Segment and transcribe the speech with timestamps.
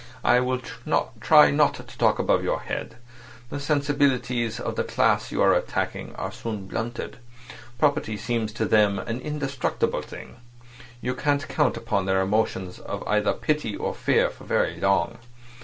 [0.23, 2.95] I will try not to talk above your head.
[3.51, 7.17] The sensibilities of the class you are attacking are soon blunted.
[7.77, 10.37] Property seems to them an indestructible thing.
[11.01, 15.19] You can't count upon their emotions either of pity or fear for very long.